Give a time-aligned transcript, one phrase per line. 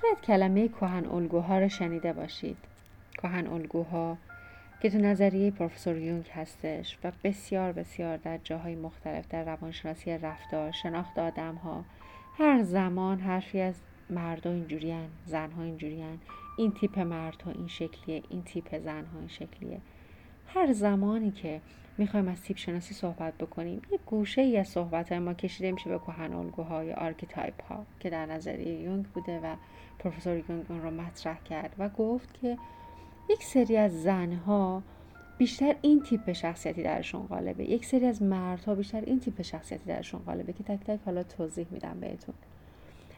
[0.00, 2.56] شاید کلمه کهن الگوها رو شنیده باشید.
[3.22, 4.18] کهن الگوها
[4.82, 10.72] که تو نظریه پروفسور یونگ هستش و بسیار بسیار در جاهای مختلف در روانشناسی رفتار
[10.72, 11.84] شناخت آدم ها
[12.38, 13.74] هر زمان حرفی از
[14.10, 16.18] مردها اینجوریان زنها اینجوریان
[16.58, 19.80] این تیپ مردها این شکلیه این تیپ زنها این شکلیه.
[20.48, 21.60] هر زمانی که
[21.98, 25.90] می‌خوایم از تیپ شناسی صحبت بکنیم یه گوشه ای از صحبت های ما کشیده میشه
[25.90, 29.56] به کهن الگوهای archetype ها که در نظریه یونگ بوده و
[29.98, 32.58] پروفسور یونگ اون رو مطرح کرد و گفت که
[33.30, 34.82] یک سری از زنها
[35.38, 37.64] بیشتر این تیپ شخصیتی درشون غالبه.
[37.64, 41.66] یک سری از مردها بیشتر این تیپ شخصیتی درشون غالبه که تک تک حالا توضیح
[41.70, 42.34] میدم بهتون.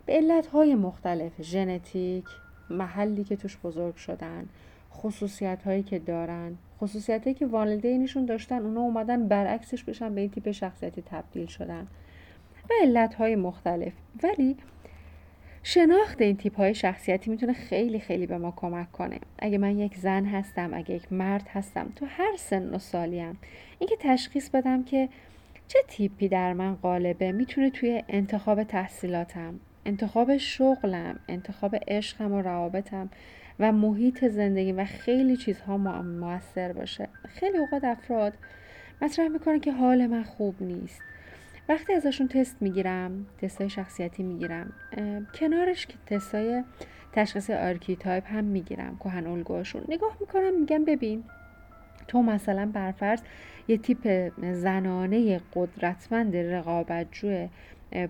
[0.06, 2.24] به علتهای مختلف ژنتیک
[2.70, 4.48] محلی که توش بزرگ شدن
[4.92, 6.56] خصوصیت هایی که دارن.
[6.80, 11.86] خصوصیت هایی که والدینشون داشتن اونا اومدن برعکسش بشن به این تیپ شخصیتی تبدیل شدن.
[12.70, 13.92] و علت های مختلف.
[14.22, 14.56] ولی
[15.62, 19.20] شناخت این تیپ های شخصیتی می‌تونه خیلی خیلی به ما کمک کنه.
[19.38, 23.38] اگه من یک زن هستم اگه یک مرد هستم تو هر سن و سالیم
[23.78, 25.08] اینکه تشخیص بدم که
[25.68, 33.10] چه تیپی در من غالبه می‌تونه توی انتخاب تحصیلاتم انتخاب شغلم انتخاب عشقم و روابطم
[33.60, 37.08] و محیط زندگی و خیلی چیزها موثر باشه.
[37.28, 38.32] خیلی اوقات افراد
[39.02, 41.02] مطرح می‌کنن که حال من خوب نیست.
[41.68, 44.72] وقتی ازشون تست می‌گیرم تستای شخصیتی می‌گیرم
[45.34, 46.64] کنارش که تستای
[47.12, 49.82] تشخیص archetype هم می‌گیرم کهن الگوهاشون.
[49.88, 51.24] نگاه می‌کنم میگم ببین
[52.08, 53.20] تو مثلا برفرض
[53.68, 57.48] یه تیپ زنانه قدرتمند رقابتجو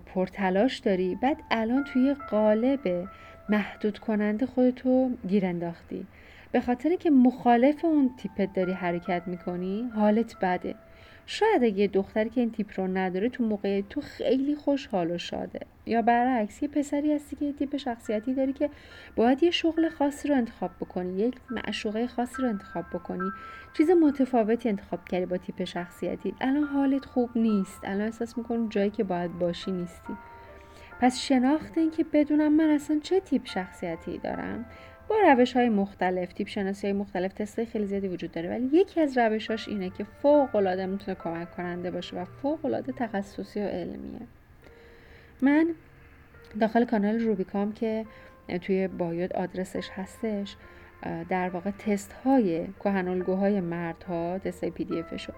[0.05, 3.07] پرتلاش داری بعد الان توی قالب
[3.51, 6.05] محدود کننده خودتو گیر انداختی.
[6.51, 10.75] به خاطر که مخالف اون تیپت داری حرکت می‌کنی حالت بده.
[11.25, 15.59] شاید اگه دختری که این تیپ رو نداره تو موقع تو خیلی خوشحال و شاده.
[15.85, 18.69] یا برعکس یه پسری هستی که تیپ شخصیتی داری که
[19.15, 23.29] باید یه شغل خاصی رو انتخاب بکنی یک معشوقه خاصی رو انتخاب بکنی.
[23.77, 26.33] چیز متفاوتی انتخاب کردی با تیپ شخصیتی.
[26.41, 27.79] الان حالت خوب نیست.
[27.83, 30.13] الان احساس می‌کنی جایی که باید باشی نیستی.
[31.01, 34.65] پس شناخت این که بدونم من اصلا چه تیپ شخصیتی دارم.
[35.07, 38.49] با روش های مختلف تیپ شناسی های مختلف تست خیلی زیادی وجود داره.
[38.49, 42.91] ولی یکی از روشاش اینه که فوق العاده می‌تونه کمک کننده باشه و فوق العاده
[42.91, 44.19] تخصصی و علمیه.
[45.41, 45.67] من
[46.59, 48.05] داخل کانال روبیکام که
[48.61, 50.55] توی بایود آدرسش هستش
[51.29, 55.33] در واقع تست های کهنالگوهای مردها تست های پی دی افشو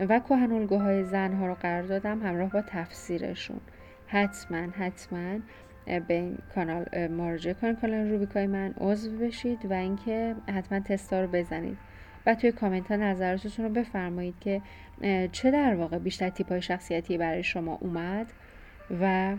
[0.00, 3.60] و کهنالگوهای زنها رو قرار دادم همراه با تفسیرشون.
[4.08, 5.38] حتما حتما
[5.86, 7.80] به این کانال مراجعه کنید.
[7.80, 11.78] کانال روبیکای من عضو بشید و اینکه حتما تستا رو بزنید.
[12.26, 14.62] و توی کامنت ها نظراتتون رو بفرمایید که
[15.32, 18.32] چه در واقع بیشتر تیپ های شخصیتی برای شما اومد
[19.00, 19.36] و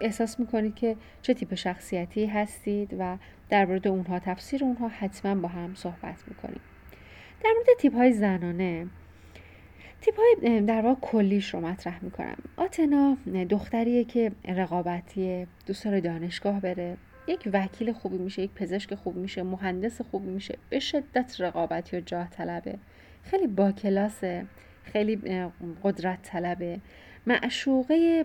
[0.00, 3.16] احساس می‌کنید که چه تیپ شخصیتی هستید و
[3.48, 6.60] در مورد اونها تفسیر اونها حتما با هم صحبت می‌کنیم.
[7.44, 8.86] در مورد تیپ های زنانه
[10.00, 12.36] تیپ های در واقع کلیش رو مطرح می‌کنم.
[12.56, 13.16] آتنا
[13.50, 16.96] دختریه که رقابتی دوست داره دانشگاه بره.
[17.28, 20.58] یک وکیل خوبی میشه یک پزشک خوبی میشه مهندس خوبی میشه.
[20.70, 22.78] به شدت رقابتی و جاه طلبه.
[23.22, 24.46] خیلی با کلاسه
[24.84, 25.16] خیلی
[25.82, 26.80] قدرت طلبه.
[27.26, 28.24] معشوقه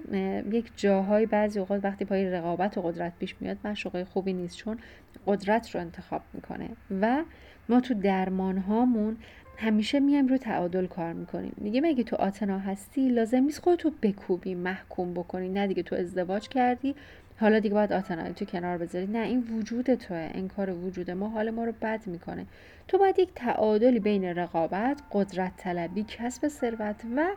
[0.52, 4.80] یک جاهای بعضی اوقات وقتی پای رقابت و قدرت پیش میاد معشوقه خوبی نیست چون
[5.28, 6.70] قدرت رو انتخاب می‌کنه.
[7.02, 7.24] و
[7.70, 9.18] ما تو درمان هامون
[9.58, 11.54] همیشه میایم رو تعادل کار می‌کنیم.
[11.58, 15.50] میگه مگه تو آتنا هستی؟ لازم نیست خودتو بکوبی محکوم بکنی.
[15.50, 16.96] نه دیگه تو ازدواج کردی.
[17.40, 19.08] حالا دیگه باید آتنایی تو کنار بذاری.
[19.08, 20.30] نه این وجود توه.
[20.34, 22.46] انکار وجود ما حال ما رو بد می‌کنه.
[22.88, 27.28] تو باید یک تعادلی بین رقابت قدرت طلبی کسب ثروت و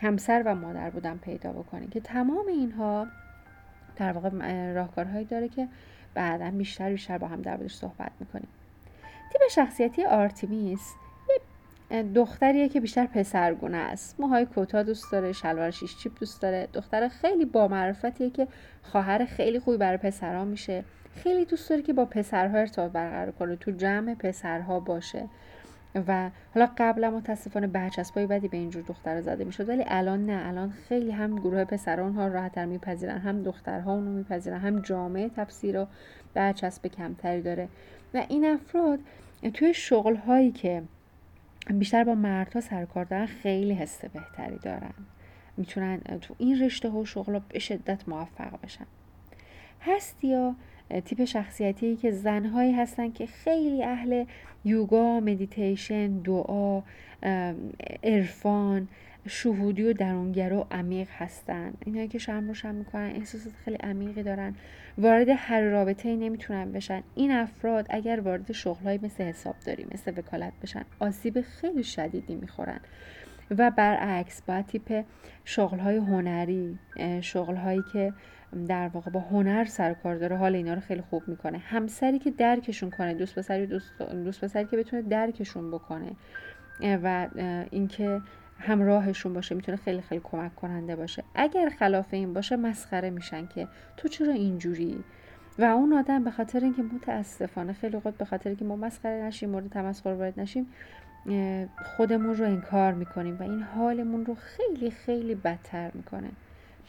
[0.00, 1.86] همسر و مادر بودن پیدا بکنی.
[1.86, 3.06] که تمام اینها
[3.96, 4.30] در واقع
[4.72, 5.68] راهکارهایی داره که
[6.14, 8.48] بعدا بیشتر بیشتر با هم در صحبت می‌کنیم.
[9.32, 10.94] تیپ شخصیتی آرتیمیس
[12.14, 14.20] دختریه که بیشتر پسرگونه است.
[14.20, 16.68] موهای کوتاه دوست داره شلوار شیش جیب دوست داره.
[16.72, 18.48] دختر خیلی با معرفتیه که
[18.82, 20.84] خواهر خیلی خوبی برای پسرها میشه.
[21.14, 25.28] خیلی دوست داره که با پسرها ارتباط برقرار کنه تو جمع پسرها باشه.
[26.08, 30.48] و حالا قبلا متاسفانه برچسبای بدی به اینجور دختر زده می‌شد ولی الان نه.
[30.48, 33.18] الان خیلی هم گروه پسرها اونها راحتتر میپذیرن.
[33.18, 35.86] هم دخترها اونو میپذیرن هم جامعه تفسیر و
[36.34, 37.68] برچسب کمتری داره.
[38.14, 38.98] و این افراد
[39.54, 40.82] توی شغل هایی که
[41.66, 44.94] بیشتر با مردها سر کار دارن خیلی حس بهتری دارن.
[45.56, 48.86] می‌تونن تو این رشته و شغل به شدت موفق بشن.
[49.80, 50.54] هست یا
[51.04, 54.24] تیپ شخصیتی که زنهایی هستن که خیلی اهل
[54.64, 56.82] یوگا مدیتیشن دعا
[58.02, 58.88] عرفان
[59.28, 61.72] شهودی و درونگرا و عمیق هستن.
[61.84, 64.54] اینایی که شرم روشن می‌کنن احساسات خیلی عمیقی دارن.
[64.98, 67.02] وارد هر رابطه ای نمی‌تونن بشن.
[67.14, 72.80] این افراد اگر وارد شغلهایی مثل حسابداری مثل وکالت بشن آسیب خیلی شدیدی می‌خورن.
[73.58, 75.04] و برعکس باید تیپ
[75.44, 76.78] شغلهای هنری
[77.20, 78.12] شغلهایی که
[78.68, 81.58] در واقع با هنر سر کار داره حال اینا رو خیلی خوب می‌کنه.
[81.58, 86.12] همسری که درکشون کنه دوست پسری دوست, دوست پسری که بتونه درکشون بکنه.
[87.02, 87.28] و
[87.70, 88.20] اینکه
[88.60, 91.24] همراهشون باشه می‌تونه خیلی خیلی کمک کننده باشه.
[91.34, 95.04] اگر خلاف این باشه مسخره میشن که تو چرا اینجوری؟
[95.58, 99.50] و اون آدم به خاطر اینکه متاسفانه خیلی وقت به خاطر اینکه ما مسخره نشیم
[99.50, 100.66] مورد تمسخر وارد نشیم
[101.96, 106.28] خودمون رو انکار می‌کنیم و این حالمون رو خیلی خیلی بدتر می‌کنه.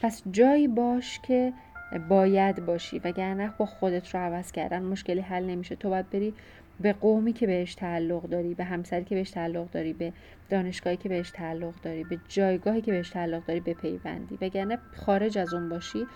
[0.00, 1.52] پس جایی باش که
[1.98, 2.98] باید باشی.
[2.98, 5.76] وگرنه با خودت رو عوض کردن مشکلی حل نمیشه.
[5.76, 6.34] تو باید بری
[6.80, 10.12] به قومی که بهش تعلق داری به همسری که بهش تعلق داری به
[10.50, 15.38] دانشگاهی که بهش تعلق داری به جایگاهی که بهش تعلق داری به پیوندی وگرنه خارج
[15.38, 16.06] از اون باشی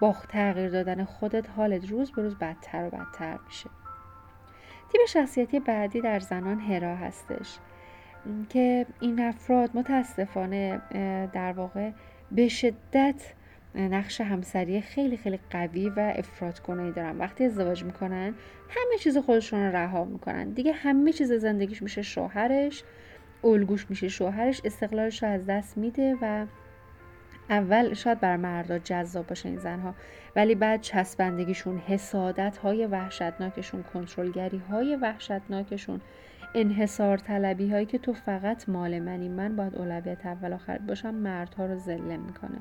[0.00, 3.70] با تغییر دادن خودت حالت روز به روز بدتر و بدتر میشه.
[4.92, 7.58] تیپ شخصیتی بعدی در زنان هرا هستش.
[8.48, 10.80] که این افراد متاسفانه
[11.32, 11.90] در واقع
[12.32, 13.22] به شدت
[13.76, 17.18] نقش همسری خیلی خیلی قوی و افراد کنایی دارن.
[17.18, 18.34] وقتی ازدواج می‌کنن
[18.68, 20.50] همه چیز خودشون رو رها می‌کنن.
[20.50, 22.84] دیگه همه چیز زندگیش میشه شوهرش
[23.44, 26.46] الگوش میشه شوهرش استقلالش رو از دست میده و
[27.50, 29.94] اول شاید بر مردا جذاب باشه این زنها.
[30.36, 36.00] ولی بعد چسبندگیشون حسادت های وحشتناکشون کنترلگری های وحشتناکشون
[36.54, 41.66] انحصار طلبی هایی که تو فقط مال منی من باید اولویت اول آخر باشم مردها
[41.66, 42.58] رو زله می‌کنه.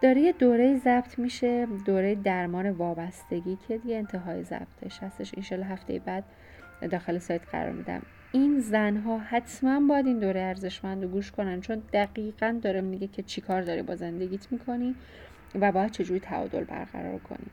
[0.00, 5.32] داره یه دوره ضبط میشه دوره درمان وابستگی که دیگه انتهای ضبطش هستش.
[5.34, 6.24] این هفته بعد
[6.90, 8.02] داخل سایت قرار میدم.
[8.32, 13.22] این زنها حتما باید این دوره ارزشمند رو گوش کنن چون دقیقا داره میگه که
[13.22, 14.94] چیکار داری با زندگیت می‌کنی
[15.54, 17.46] و باید چجوری تعادل برقرار کنی.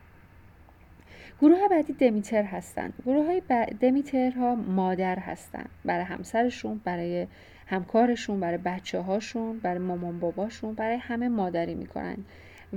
[1.41, 2.93] گروه بعدی دمیتر هستن.
[3.05, 3.65] گروه های ب...
[3.79, 5.65] دمیترها مادر هستن.
[5.85, 7.27] برای همسرشون برای
[7.71, 12.17] همکارشون برای بچه هاشون برای مامان باباشون برای همه مادری می‌کنن.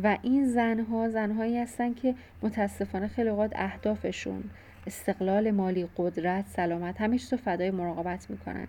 [0.03, 4.45] و این زنها زنهایی هستن که متاسفانه خیلی اوقات اهدافشون
[4.87, 8.69] استقلال مالی قدرت سلامت همه رو فدای مراقبت می‌کنن.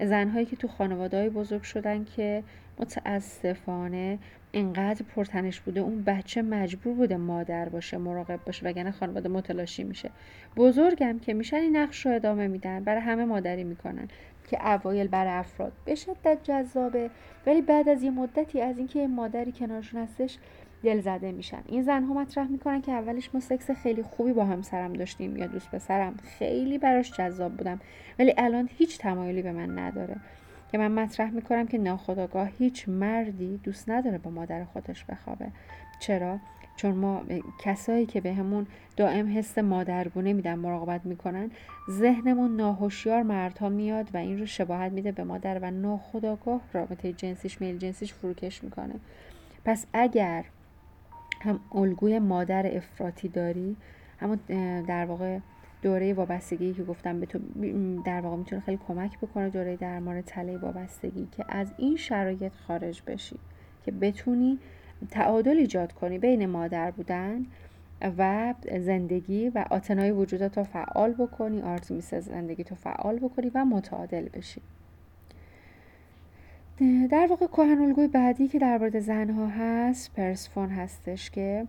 [0.00, 2.42] زنهایی که تو خانواده بزرگ شدن که
[2.78, 4.18] متاسفانه
[4.52, 10.10] اینقدر پرتنش بوده اون بچه مجبور بوده مادر باشه مراقب باشه وگرنه خانواده متلاشی میشه.
[10.56, 14.08] بزرگم که میشن این نقش رو ادامه میدن برای همه مادری می‌کنن
[14.50, 17.10] که اوایل برای افراد به شدت جذابه
[17.46, 20.38] ولی بعد از یه مدتی از اینکه مادری کنارشون هستش
[20.84, 21.62] دل زده میشن.
[21.66, 25.46] این زن ها مطرح می‌کنن که اولش ما سکس خیلی خوبی با همسرم داشتیم یا
[25.46, 26.14] دوست پسرم.
[26.38, 27.80] خیلی براش جذاب بودم.
[28.18, 30.16] ولی الان هیچ تمایلی به من نداره.
[30.72, 35.46] که من مطرح می‌کنم که ناخداگاه هیچ مردی دوست نداره با مادر خودش بخوابه.
[36.00, 36.38] چرا؟
[36.76, 37.22] چون ما
[37.60, 41.50] کسایی که بهمون به دائم حس مادرگونه میدن مراقبت می‌کنن
[41.90, 47.60] ذهنمون ناهوشیار مردها میاد و این رو شباهت میده به مادر و ناخداگاه رابطه جنسیش
[47.60, 48.94] میل جنسیش فروکش می‌کنه.
[49.64, 50.44] پس اگر
[51.44, 53.76] هم الگوی مادر افراطی داری؟
[54.18, 54.38] همون
[54.88, 55.38] در واقع
[55.82, 57.38] دوره وابستگی که گفتم به تو
[58.04, 63.02] در واقع می‌تونه خیلی کمک بکنه دوره درمان تله وابستگی که از این شرایط خارج
[63.06, 63.36] بشی
[63.84, 64.58] که بتونی
[65.10, 67.46] تعادل ایجاد کنی بین مادر بودن
[68.18, 74.28] و زندگی و آتنای وجودت رو فعال بکنی آرتمیس زندگی تو فعال بکنی و متعادل
[74.28, 74.62] بشی.
[77.10, 81.66] در واقع کهن الگوی بعدی که در مورد زنها هست پرسفون هستش که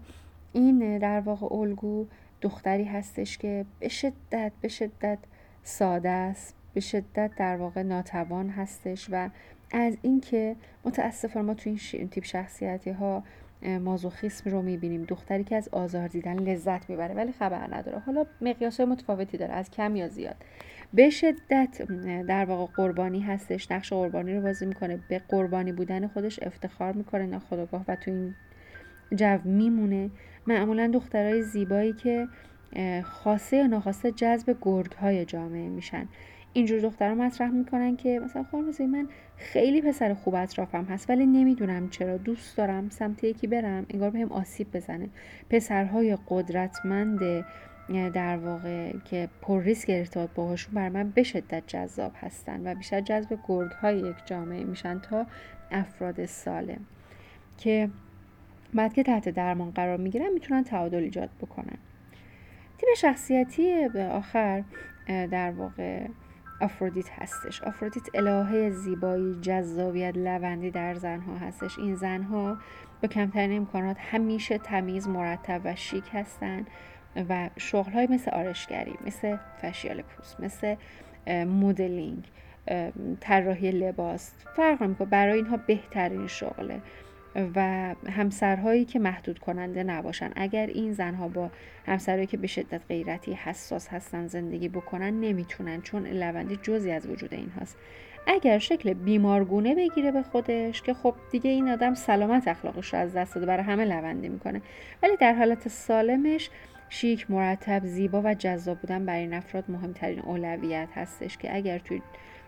[0.53, 2.05] این در واقع الگو
[2.41, 5.17] دختری هستش که به شدت به شدت
[5.63, 9.29] ساده است به شدت در واقع ناتوان هستش و
[9.71, 13.23] از اینکه متاسفانه ما تو این تیپ شخصیتی ها
[13.81, 15.03] مازوخیسم رو می‌بینیم.
[15.03, 17.99] دختری که از آزار دیدن لذت می‌بره ولی خبر نداره.
[17.99, 20.35] حالا مقیاس متفاوتی داره از کم یا زیاد.
[20.95, 21.81] به شدت
[22.27, 27.25] در واقع قربانی هستش نقش قربانی رو بازی می‌کنه به قربانی بودن خودش افتخار می‌کنه
[27.25, 28.35] ناخداگاه و تو این
[29.15, 30.09] جو میمونه.
[30.47, 32.27] معمولا دخترای زیبایی که
[33.03, 36.07] خاصه یا ناخواسته جذب گرگ های جامعه میشن.
[36.53, 41.89] اینجور دخترها مطرح می‌کنن که مثلا خانم من خیلی پسر خوب اطرافم هست ولی نمی‌دونم
[41.89, 45.09] چرا دوست دارم سمت یکی برم انگار بهم آسیب بزنه.
[45.49, 47.45] پسرهای قدرتمند
[47.89, 53.01] در واقع که پر ریسک ارتباط باهاشون بر من به شدت جذاب هستن و بیشتر
[53.01, 55.25] جذب گرگ های یک جامعه میشن تا
[55.71, 56.85] افراد سالم
[57.57, 57.89] که
[58.73, 61.77] بعد که تحت درمان قرار می‌گیرن می‌تونن تعادل ایجاد بکنن.
[62.77, 64.63] تیپ شخصیتی به آخر
[65.07, 66.07] در واقع
[66.61, 67.61] آفرودیت هستش.
[67.61, 71.79] آفرودیت الهه زیبایی جذابیت لوندی در زنها هستش.
[71.79, 72.57] این زنها
[73.01, 76.65] با کمترین امکانات همیشه تمیز مرتب و شیک هستن.
[77.29, 80.75] و شغل های مثل آرشگری مثل فشیال پوست مثل
[81.45, 82.23] مدلینگ
[83.19, 85.07] طراحی لباس فرق نمی‌کنه.
[85.09, 86.81] برای اینها بهترین شغله.
[87.55, 87.61] و
[88.09, 90.31] همسرهایی که محدود کننده نباشن.
[90.35, 91.51] اگر این زنها با
[91.85, 95.81] همسرهایی که به شدت غیرتی حساس هستن زندگی بکنن نمی‌تونن.
[95.81, 97.77] چون لوندی جزی از وجود این هست
[98.27, 103.13] اگر شکل بیمارگونه بگیره به خودش که خب دیگه این آدم سلامت اخلاقش رو از
[103.13, 104.61] دست داده برای همه لوندی می‌کنه.
[105.03, 106.49] ولی در حالت سالمش
[106.89, 112.01] شیک مرتب زیبا و جذاب بودن برای این افراد مهمترین اولویت هستش که اگر توی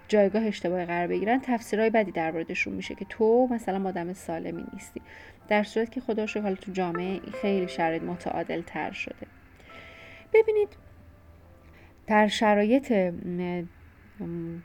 [0.08, 5.02] جایگاه اشتباهی قرار بگیرن تفسیرهای بدی در موردشون میشه که تو مثلا آدم سالمی نیستی.
[5.48, 9.28] در صورت که خدا حالا تو جامعه خیلی شرایط متعادل تر شده.
[10.34, 10.70] ببینید
[12.08, 12.92] در شرایط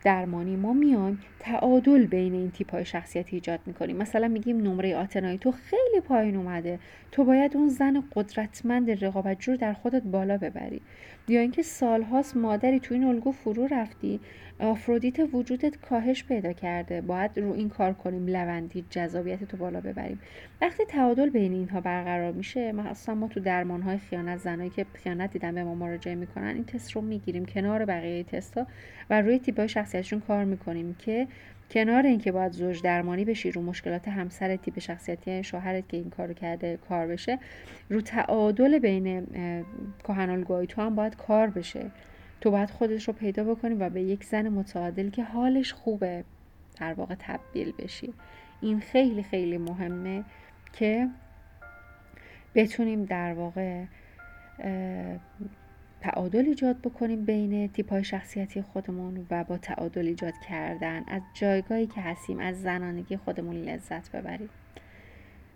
[0.04, 3.97] درمانی ما میایم تعادل بین این تیپ های شخصیتی ایجاد می‌کنیم.
[3.97, 6.78] مثلا میگیم نمره آتنایی تو خیلی پایین اومده.
[7.12, 10.80] تو باید اون زن قدرتمند رقابتجو رو در خودت بالا ببری.
[11.28, 14.21] یا اینکه سالهاست مادری تو این الگو فرو رفتی.
[14.62, 17.00] آفرودیت وجودت کاهش پیدا کرده.
[17.00, 20.21] باید رو این کار کنیم لوندی جذابیت تو بالا ببریم.
[20.61, 25.33] وقتی تعادل بین اینها برقرار میشه مثلا ما تو درمان های خیانت زنایی که خیانت
[25.33, 28.66] دیدن به ما مراجعه می‌کنن این تست رو می‌گیریم کنار بقیه تستا
[29.11, 31.26] و روی تیپ شخصیتشون کار می‌کنیم که
[31.71, 36.35] کنار اینکه باید زوج درمانی بشی رو مشکلات همسر تیپ شخصیتی شوهرت که این کارو
[36.35, 37.38] کرده کار بشه
[37.90, 39.26] رو تعادل بین
[40.04, 41.90] کهن تو هم باید کار بشه.
[42.43, 46.25] تو باید خودش رو پیدا بکنی و به یک زن متعادل که حالش خوبه
[46.81, 48.15] در واقع تبدیل بشی.
[48.61, 50.25] این خیلی خیلی مهمه
[50.73, 51.09] که
[52.55, 53.85] بتونیم در واقع
[56.01, 61.05] تعادل ایجاد بکنیم بین تیپ های شخصیتی خودمون و با تعادل ایجاد کردن.
[61.07, 64.49] از جایگاهی که هستیم از زنانگی خودمون لذت ببریم.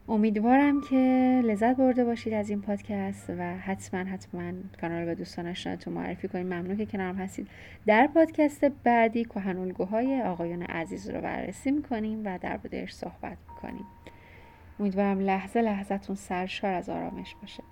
[0.09, 0.97] امیدوارم که
[1.45, 6.47] لذت برده باشید از این پادکست و حتما حتما کانال به دوستان آشناتون معرفی کنید.
[6.47, 7.49] ممنون که کنارم هستید.
[7.87, 13.85] در پادکست بعدی کهن الگوهای آقایان عزیز رو بررسی می‌کنیم و در صحبت می‌کنیم.
[14.81, 17.63] امیدوارم لحظه لحظتون سرشار از آرامش باشه.